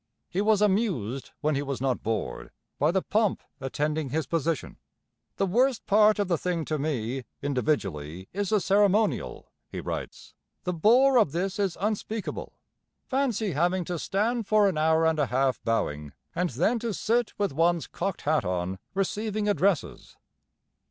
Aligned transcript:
He 0.31 0.41
was 0.41 0.63
amused 0.63 1.29
when 1.41 1.53
he 1.53 1.61
was 1.61 1.79
not 1.79 2.01
bored 2.01 2.49
by 2.79 2.89
the 2.89 3.03
pomp 3.03 3.43
attending 3.59 4.09
his 4.09 4.25
position. 4.25 4.77
'The 5.35 5.45
worst 5.45 5.85
part 5.85 6.17
of 6.17 6.27
the 6.27 6.39
thing 6.39 6.65
to 6.65 6.79
me, 6.79 7.23
individually, 7.43 8.27
is 8.33 8.49
the 8.49 8.59
ceremonial,' 8.59 9.51
he 9.69 9.79
writes. 9.79 10.33
'The 10.63 10.73
bore 10.73 11.19
of 11.19 11.33
this 11.33 11.59
is 11.59 11.77
unspeakable. 11.79 12.53
Fancy 13.05 13.51
having 13.51 13.85
to 13.85 13.99
stand 13.99 14.47
for 14.47 14.67
an 14.67 14.75
hour 14.75 15.05
and 15.05 15.19
a 15.19 15.27
half 15.27 15.61
bowing, 15.63 16.13
and 16.33 16.49
then 16.49 16.79
to 16.79 16.95
sit 16.95 17.35
with 17.37 17.53
one's 17.53 17.85
cocked 17.85 18.21
hat 18.23 18.43
on, 18.43 18.79
receiving 18.95 19.47
addresses.' 19.47 20.17